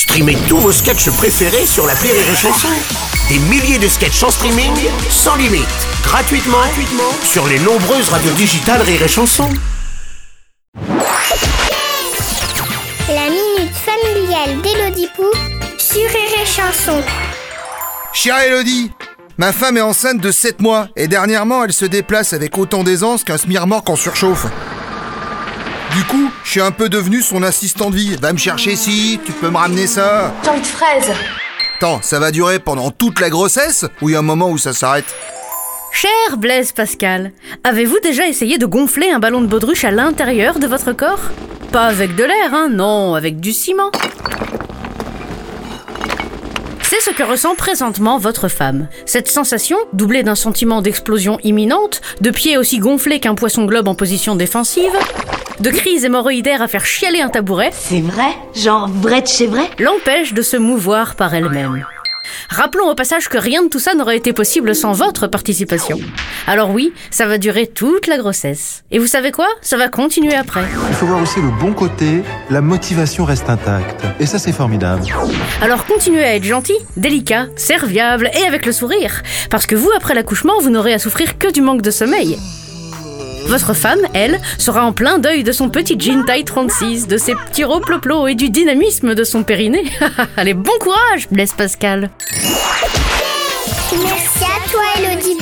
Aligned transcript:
Streamez 0.00 0.38
tous 0.48 0.56
vos 0.56 0.72
sketchs 0.72 1.10
préférés 1.10 1.66
sur 1.66 1.86
la 1.86 1.92
Rire 1.92 2.14
et 2.14 2.34
Chanson. 2.34 2.68
Des 3.28 3.38
milliers 3.38 3.78
de 3.78 3.86
sketchs 3.86 4.22
en 4.22 4.30
streaming, 4.30 4.72
sans 5.10 5.36
limite, 5.36 5.68
gratuitement, 6.02 6.56
gratuitement 6.56 7.12
sur 7.22 7.46
les 7.46 7.58
nombreuses 7.58 8.08
radios 8.08 8.32
digitales 8.32 8.80
Rire 8.80 9.02
et 9.02 9.08
Chanson. 9.08 9.46
La 13.08 13.28
minute 13.28 13.74
familiale 13.74 14.62
d'Elodie 14.62 15.10
Pou 15.14 15.26
sur 15.76 16.08
Rire 16.08 16.40
et 16.42 16.46
Chanson. 16.46 17.02
Chère 18.14 18.38
Elodie, 18.38 18.90
ma 19.36 19.52
femme 19.52 19.76
est 19.76 19.82
enceinte 19.82 20.22
de 20.22 20.32
7 20.32 20.62
mois 20.62 20.88
et 20.96 21.08
dernièrement 21.08 21.62
elle 21.62 21.74
se 21.74 21.84
déplace 21.84 22.32
avec 22.32 22.56
autant 22.56 22.84
d'aisance 22.84 23.22
qu'un 23.22 23.36
smirmorque 23.36 23.90
en 23.90 23.96
surchauffe. 23.96 24.46
Du 25.92 26.04
coup, 26.04 26.30
je 26.44 26.50
suis 26.50 26.60
un 26.60 26.70
peu 26.70 26.88
devenu 26.88 27.20
son 27.20 27.42
assistant 27.42 27.90
de 27.90 27.96
vie. 27.96 28.16
Va 28.16 28.32
me 28.32 28.38
chercher 28.38 28.76
si, 28.76 29.18
tu 29.24 29.32
peux 29.32 29.50
me 29.50 29.56
ramener 29.56 29.86
ça. 29.86 30.32
J'ai 30.44 30.50
envie 30.50 30.60
de 30.60 30.66
fraises. 30.66 31.10
Attends, 31.78 32.00
ça 32.02 32.18
va 32.20 32.30
durer 32.30 32.58
pendant 32.58 32.90
toute 32.90 33.20
la 33.20 33.30
grossesse 33.30 33.86
ou 34.00 34.08
il 34.08 34.12
y 34.12 34.16
a 34.16 34.20
un 34.20 34.22
moment 34.22 34.50
où 34.50 34.58
ça 34.58 34.72
s'arrête? 34.72 35.12
Cher 35.92 36.36
Blaise 36.36 36.72
Pascal, 36.72 37.32
avez-vous 37.64 37.98
déjà 38.02 38.28
essayé 38.28 38.58
de 38.58 38.66
gonfler 38.66 39.10
un 39.10 39.18
ballon 39.18 39.40
de 39.40 39.46
baudruche 39.46 39.84
à 39.84 39.90
l'intérieur 39.90 40.60
de 40.60 40.66
votre 40.68 40.92
corps? 40.92 41.30
Pas 41.72 41.86
avec 41.86 42.14
de 42.14 42.22
l'air, 42.22 42.54
hein, 42.54 42.68
non, 42.70 43.14
avec 43.14 43.40
du 43.40 43.52
ciment. 43.52 43.90
C'est 46.82 47.00
ce 47.00 47.10
que 47.10 47.22
ressent 47.22 47.54
présentement 47.54 48.18
votre 48.18 48.48
femme. 48.48 48.88
Cette 49.06 49.28
sensation, 49.28 49.78
doublée 49.92 50.22
d'un 50.22 50.34
sentiment 50.34 50.82
d'explosion 50.82 51.38
imminente, 51.42 52.00
de 52.20 52.30
pieds 52.30 52.58
aussi 52.58 52.78
gonflés 52.78 53.20
qu'un 53.20 53.34
poisson 53.34 53.64
globe 53.64 53.88
en 53.88 53.94
position 53.94 54.36
défensive, 54.36 54.92
de 55.60 55.70
crise 55.70 56.04
hémorroïdaire 56.04 56.62
à 56.62 56.68
faire 56.68 56.84
chialer 56.84 57.20
un 57.20 57.28
tabouret, 57.28 57.70
C'est 57.72 58.00
vrai? 58.00 58.30
Genre 58.54 58.88
vrai 58.88 59.22
de 59.22 59.26
chez 59.26 59.46
vrai? 59.46 59.68
L'empêche 59.78 60.32
de 60.32 60.42
se 60.42 60.56
mouvoir 60.56 61.14
par 61.16 61.34
elle-même. 61.34 61.84
Rappelons 62.48 62.88
au 62.88 62.94
passage 62.94 63.28
que 63.28 63.38
rien 63.38 63.62
de 63.62 63.68
tout 63.68 63.78
ça 63.78 63.94
n'aurait 63.94 64.16
été 64.16 64.32
possible 64.32 64.74
sans 64.74 64.92
votre 64.92 65.26
participation. 65.26 65.98
Alors 66.46 66.70
oui, 66.70 66.92
ça 67.10 67.26
va 67.26 67.38
durer 67.38 67.66
toute 67.66 68.06
la 68.06 68.18
grossesse. 68.18 68.82
Et 68.90 68.98
vous 68.98 69.06
savez 69.06 69.32
quoi? 69.32 69.46
Ça 69.62 69.76
va 69.76 69.88
continuer 69.88 70.34
après. 70.34 70.64
Il 70.88 70.94
faut 70.94 71.06
voir 71.06 71.20
aussi 71.22 71.40
le 71.40 71.50
bon 71.60 71.72
côté, 71.72 72.22
la 72.48 72.60
motivation 72.60 73.24
reste 73.24 73.50
intacte. 73.50 74.04
Et 74.18 74.26
ça, 74.26 74.38
c'est 74.38 74.52
formidable. 74.52 75.02
Alors 75.60 75.84
continuez 75.86 76.24
à 76.24 76.36
être 76.36 76.44
gentil, 76.44 76.76
délicat, 76.96 77.46
serviable 77.56 78.30
et 78.38 78.46
avec 78.46 78.64
le 78.64 78.72
sourire. 78.72 79.22
Parce 79.50 79.66
que 79.66 79.74
vous, 79.76 79.90
après 79.96 80.14
l'accouchement, 80.14 80.58
vous 80.60 80.70
n'aurez 80.70 80.94
à 80.94 80.98
souffrir 80.98 81.36
que 81.38 81.52
du 81.52 81.60
manque 81.60 81.82
de 81.82 81.90
sommeil. 81.90 82.38
Votre 83.50 83.74
femme, 83.74 84.06
elle, 84.14 84.40
sera 84.58 84.84
en 84.84 84.92
plein 84.92 85.18
deuil 85.18 85.42
de 85.42 85.50
son 85.50 85.70
petit 85.70 85.98
jean 85.98 86.24
taille 86.24 86.44
36, 86.44 87.08
de 87.08 87.18
ses 87.18 87.34
petits 87.34 87.64
roploplos 87.64 88.28
et 88.28 88.36
du 88.36 88.48
dynamisme 88.48 89.16
de 89.16 89.24
son 89.24 89.42
périnée. 89.42 89.90
Allez, 90.36 90.54
bon 90.54 90.70
courage, 90.78 91.26
Blaise 91.32 91.52
Pascal. 91.54 92.10
Merci 93.92 94.44
à 94.44 94.70
toi 94.70 94.82
Elodie 94.98 95.36